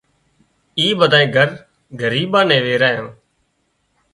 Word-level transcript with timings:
اِي 0.79 0.85
ٻڌانئي 0.99 1.27
گھر 1.35 1.49
ڳريبان 1.99 2.45
نين 2.49 2.61
ويرايان 2.65 3.07